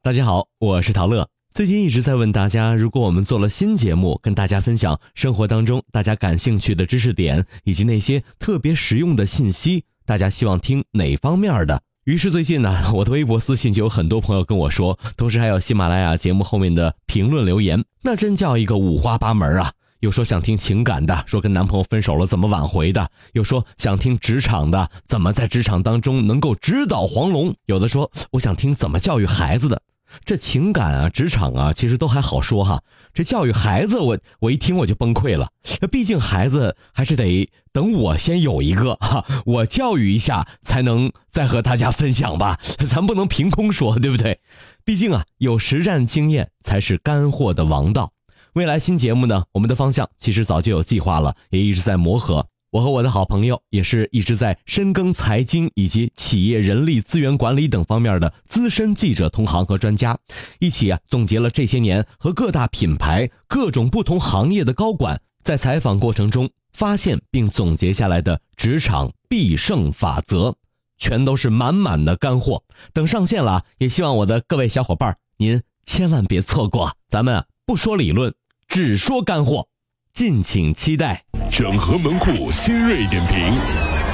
[0.00, 1.28] 大家好，我是陶乐。
[1.50, 11.82] 最近一直在问大家，如果我们做了新节目，跟大家分享生活当中大家感兴趣的知识点，以及那些特别实用的信息，大家希望听哪方面的？
[12.04, 19.72] 于是最近呢，我的微博私信就有很多朋友跟我说，同时还有喜马拉雅节目后面的评论留言，那真叫一个五花八门啊！
[20.00, 29.82] 有说想听情感的，说跟男朋友分手了怎么挽回的；有说想听职场的，怎么在职场当中能够直捣黄龙；有的说我想听怎么教育孩子的。
[30.24, 32.82] 这情感啊，职场啊，其实都还好说哈。
[33.12, 35.50] 这教育孩子，我我一听我就崩溃了。
[35.90, 42.58] 毕竟孩子还是得等我先有一个哈，我教育一下才能再和大家分享吧。
[42.86, 44.40] 咱不能凭空说，对不对？
[44.82, 48.12] 毕竟啊，有实战经验才是干货的王道。
[48.58, 52.44] 未来新节目呢，我们的方向其实早就有计划了，也一直在磨合。
[52.72, 60.18] 我和我的好朋友也是一直在深耕财经以及企业人力资源管理等方面的资深记者同行和专家，
[60.58, 70.56] 一起啊总结了这些年和各大品牌、各种不同行业的高管在采访过程中发现并总结下来的职场必胜法则，
[70.96, 72.64] 全都是满满的干货。
[72.92, 76.96] 等上线了，也希望我的各位小伙伴您千万别错过。
[77.08, 78.34] 咱们不说理论，
[78.68, 79.66] 只说干货。
[80.12, 81.24] 敬请期待。
[81.50, 83.54] 整合门户新锐点评，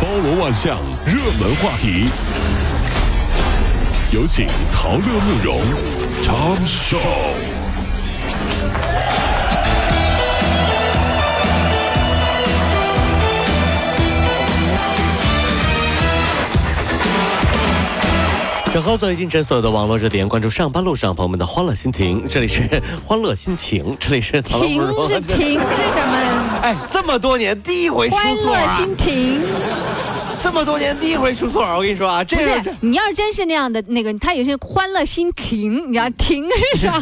[0.00, 2.08] 包罗万象，热门话题。
[4.12, 5.58] 有请陶乐慕容
[6.22, 6.98] 长寿。
[18.74, 22.24] 整合最近诊所有的网络热点，关注上班路上朋友们的欢乐心情。
[22.26, 22.62] 这里是
[23.06, 24.58] 欢乐心情，这里是停
[25.06, 26.58] 是停是什么？
[26.60, 28.66] 哎，这么多年第一回出错啊！
[28.66, 29.40] 欢乐心情。
[30.40, 37.00] 这么多年第一回出错，我跟你说啊，这是你要是真是那样的那个，他也是欢乐心停，你知道停是啥？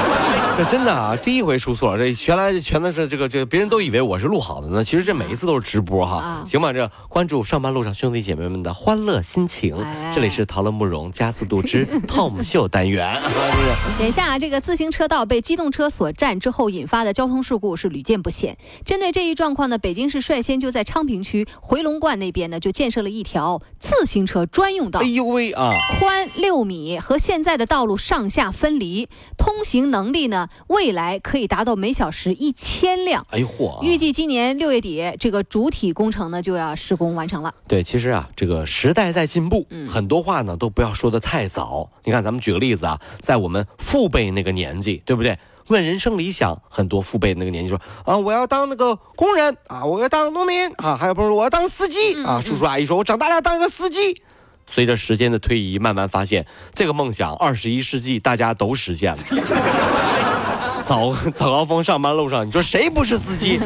[0.58, 4.82] 这真的啊，第一回出错，这原来全都是这个这个，别人都以为我是录好的呢。
[4.82, 6.42] 其实这每一次都是直播哈。
[6.46, 9.76] 行吧，这关注上班路上兄弟姐妹们的欢乐心情，
[10.12, 13.20] 这里是陶乐慕容加速度之 Tom 秀单元。
[14.00, 18.56] 眼下这个自行车道被机动车所占之后引发的交通事故是屡见不鲜。
[18.84, 22.69] 针对这一状况呢，北京市率先就在昌平区回龙观那边呢就。
[22.70, 33.26] 建设了一条自行车专用道，哎呦喂啊，宽六米，和现在的道路上下分离，通行能力呢，未来可以达到每小时一千辆。
[33.30, 33.82] 哎呦嚯！
[33.82, 37.54] 预计今年六月底，这个主体工程呢就要施工完成了。
[37.66, 41.90] 对，其实啊，这个时代在进步，很多话呢都不要说的太早。
[42.04, 45.38] 你看，咱们举个例子啊，在我们父辈那个年纪，对不对？
[45.68, 54.22] 问人生理想，很多父辈那个年纪说啊，我要当那个工人啊，我要当农民啊，还有朋友说我要当司机啊，叔叔阿姨说我长大了要当个司机。
[54.66, 59.18] 随着时间的推移，慢慢发现这个梦想，二十一世纪大家都实现了。
[60.84, 63.60] 早早高峰上班路上，你说谁不是司机？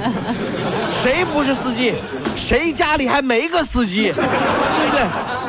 [0.93, 1.95] 谁不是司机？
[2.37, 4.13] 谁家里还没个司机？
[4.13, 5.07] 对不对？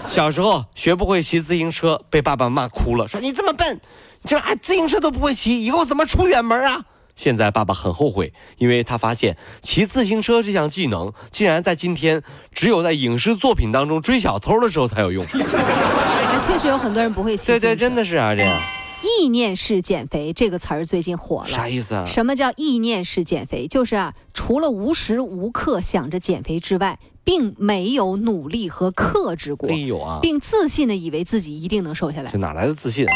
[0.07, 3.81] 小时候学不会骑自行车，被爸爸骂哭了，说你这么笨。
[4.25, 6.85] 这啊，自行车都不会骑，以后怎么出远门啊？
[7.15, 12.21] 现在爸爸很后悔，因为他发现骑自行车这项技能，竟然在今天
[12.51, 15.25] 只有在影视作品当中追小偷的时候才有用。
[15.25, 17.47] 确实有很多人不会骑。
[17.47, 18.59] 对对，真的是啊，这样。
[19.01, 22.05] 意念式减肥这个词儿最近火了，啥意思啊？
[22.05, 23.67] 什么叫意念式减肥？
[23.67, 29.69] 就是啊，除了无时无刻想着减肥之外，并没有努力和克制过。
[29.69, 30.19] 哎呦啊！
[30.21, 32.31] 并自信的以为自己一定能瘦下来。
[32.31, 33.13] 这哪来的自信啊？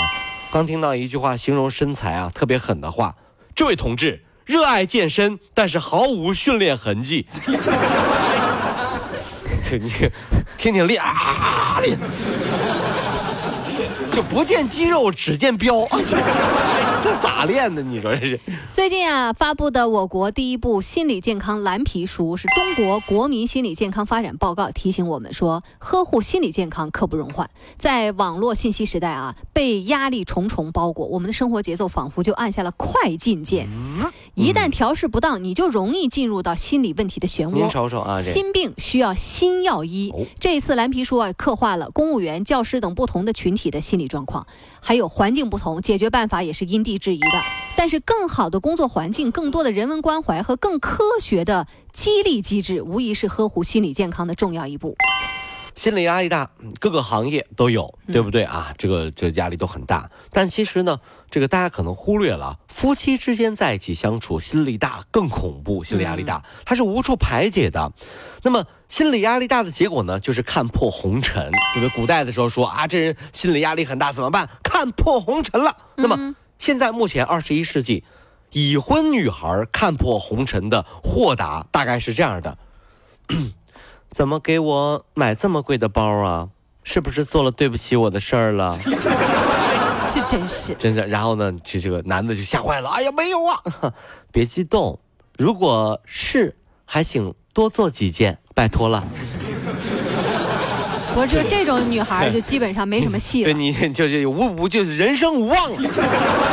[0.51, 3.15] 刚听到一句话形容身材啊特别狠的话，
[3.55, 7.27] 这位同志热爱健身，但是毫无训练痕迹。
[9.63, 9.91] 就你
[10.57, 11.97] 天天练啊练。
[14.11, 15.87] 就不见肌肉，只见膘，
[17.01, 17.81] 这咋练的？
[17.81, 18.39] 你说这是？
[18.73, 27.49] 最近啊，发布的我国第一部心理健康蓝皮书是《中国国民心理健康发展报告》，提醒我们说，呵护心理健康刻不容缓。
[27.77, 33.65] 在网络信息时代啊，被压力重重包裹，我们的生活节奏仿佛就按下了快进键。
[34.35, 37.53] 一旦调试不当，你就容易进入到心理问题的漩涡。
[37.53, 40.13] 您瞅瞅啊，心病需要心药医。
[40.39, 44.45] 这一次蓝皮书啊，刻画了公务员、教师等不同的群体的心理状况，
[44.81, 47.41] 还有环境不同，解决办法也是因地制宜的。
[47.75, 54.95] 但是，更好的工作环境、更多的人文关怀和更科学的激励机制，无疑是呵护心理健康的重要一步。
[55.75, 56.49] 心理压力大，
[56.79, 58.73] 各个行业都有，对不对啊？
[58.77, 60.09] 这个这压力都很大。
[60.29, 60.99] 但其实呢，
[61.31, 67.93] 这个大家可能忽略了，夫妻之间在一起相处，心理大更恐怖，心理压力大，它是无处排解的。
[68.43, 71.49] 那么心理压力大的结果呢，就是看破红尘。
[71.73, 71.89] 对不对？
[71.95, 74.49] 古代的时候说啊，这人心理压力很大，怎么办？
[74.61, 75.73] 看破红尘了。
[75.95, 78.03] 那么现在目前二十一世纪，
[78.51, 82.57] 已婚女孩看破红尘的豁达大概是这样的：
[84.11, 86.49] 怎么给我买这么贵的包啊？
[86.83, 88.77] 是不是做了对不起我的事儿了？
[90.07, 91.07] 是真是真的。
[91.07, 92.89] 然后呢，这这个男的就吓坏了。
[92.89, 93.93] 哎呀，没有啊！
[94.31, 94.99] 别激动，
[95.37, 99.03] 如果是，还请多做几件，拜托了。
[101.13, 103.45] 不是，就这种女孩就基本上没什么戏了。
[103.45, 105.89] 对你就是无无就是人生无望了。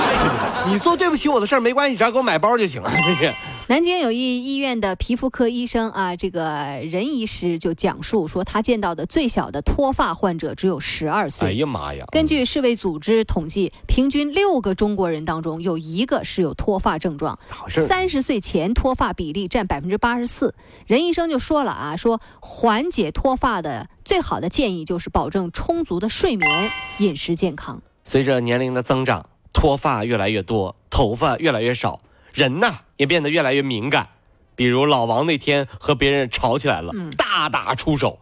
[0.69, 2.91] 你做对不起我的事儿没关系，只要给我买包就行了。
[2.91, 3.33] 这是。
[3.69, 11.49] 南京有一医院的皮肤科医生啊，这个任医师就讲述说，他见到的最小的脱发患者只有十二岁。
[11.49, 12.07] 哎呀妈呀！
[12.13, 17.37] 根据世卫组织统计，平均六个中国人当中有一个是有脱发症状。
[17.67, 20.55] 三十岁前脱发比例占百分之八十四。
[20.87, 27.83] 任医生就说了啊，说缓解脱发的最好的建议就是保证充足的睡眠、饮食健康。
[28.05, 31.99] 随着年龄的增长，脱发越来越多，头发越来越少。
[32.37, 34.07] 人呐也变得越来越敏感，
[34.55, 38.19] 比如老王那天和别人吵起来了，大打出手。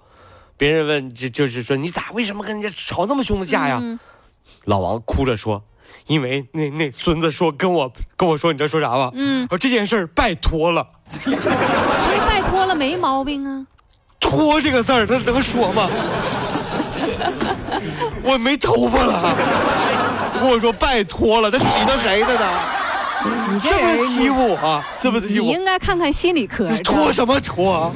[0.56, 3.82] 别人问就就是说你咋为什么跟人家吵那么凶的架呀？
[4.66, 5.64] 老王哭着说，
[6.06, 9.11] 因为那那孙子说跟我跟我说你知道说啥吗？
[9.14, 10.87] 嗯，说这件事儿拜托了。
[11.11, 11.37] 不 是
[12.25, 13.66] 拜托了没毛病啊？
[14.20, 15.90] 托这个字儿他能说吗？
[18.22, 19.37] 我没头发了，
[20.40, 22.83] 跟我说拜托了，他气到谁的呢？
[23.53, 24.85] 你是不是欺负我？
[24.94, 25.44] 是不是欺负？
[25.44, 26.69] 你应该看看心理科。
[26.82, 27.93] 脱什么脱？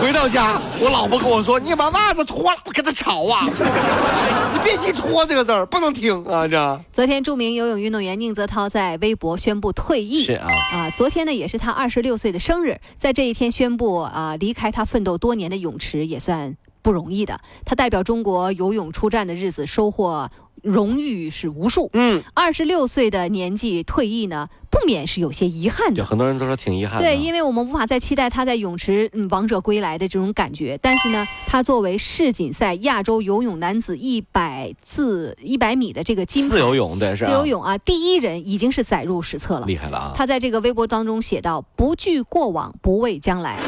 [0.00, 3.46] 回到家，我老婆跟我说：“你把袜子脱了。”我跟他吵啊！
[4.52, 6.46] 你别提“脱”这个字儿，不能听啊！
[6.46, 6.80] 这。
[6.92, 10.24] 昨天，著名游泳运动员宁泽涛在微博宣布退役。
[10.24, 10.48] 是啊。
[10.72, 16.54] 啊，昨天呢，也是他二十六岁的生日，在这一天宣布啊离开他奋斗多年的泳池，也算
[16.86, 17.40] 不容易的。
[17.64, 20.30] 他代表中国游泳出战的日子，收获。
[20.62, 25.96] 荣誉是无数，嗯，二十六岁的年纪退役呢，不免是有些遗憾的。
[25.96, 26.98] 对，很多人都说挺遗憾。
[26.98, 30.76] 对，因为我们无法再期待他在泳池嗯王者归来的这种感觉。
[30.82, 40.12] 但是呢，他作为世锦赛亚洲游泳男子一百自一百米的这个金自由泳对是自由泳啊第一人，已经是载入史册了，厉害了啊！
[40.16, 43.60] 他在这个微博当中写道：“不惧过往，不畏将来。”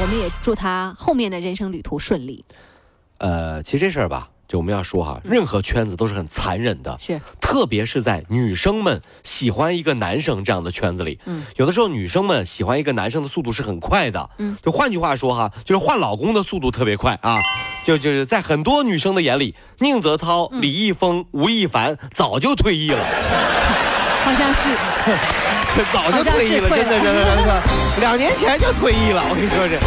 [0.00, 2.44] 我们也祝他后面的人生旅途顺利。
[3.18, 4.28] 呃，其实这事儿吧。
[4.48, 17.40] 就我们要说哈，任何圈子都是很残忍的，是，特别是在女生们喜欢一个男生这样的圈子里，嗯，有的时候女生们喜欢一个男生的速度是很快的，嗯，就换句话说哈，就是换老公的速度特别快啊，
[17.84, 23.02] 就就是在很多女生的眼里，宁泽涛、李易峰、吴亦凡早就退役了，
[24.22, 24.68] 好像是，
[25.74, 27.62] 这早就退役了，真的，真的，真的，
[28.06, 29.80] 两年前就退役了，我跟你说这。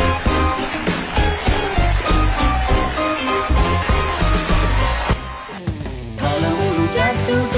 [6.17, 7.57] 跑了五路加速度，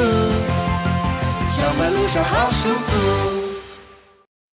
[1.50, 3.41] 上班路上好舒服。